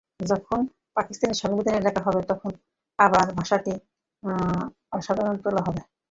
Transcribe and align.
যখন 0.25 0.59
পাকিস্তান 0.97 1.31
সংবিধান 1.41 1.75
লেখা 1.85 2.01
হবে, 2.07 2.21
তখন 2.31 2.51
ভাষার 2.99 3.29
বিষয়টি 3.39 3.73
আবার 4.91 5.37
তোলা 5.43 5.61
হবে। 5.67 5.81